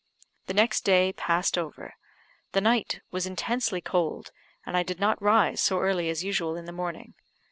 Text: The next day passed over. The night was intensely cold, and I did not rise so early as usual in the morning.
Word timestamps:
The 0.47 0.55
next 0.55 0.81
day 0.83 1.13
passed 1.13 1.59
over. 1.59 1.93
The 2.53 2.61
night 2.61 3.01
was 3.11 3.27
intensely 3.27 3.81
cold, 3.81 4.31
and 4.65 4.75
I 4.75 4.81
did 4.81 4.99
not 4.99 5.21
rise 5.21 5.61
so 5.61 5.77
early 5.79 6.09
as 6.09 6.23
usual 6.23 6.55
in 6.55 6.65
the 6.65 6.71
morning. 6.71 7.13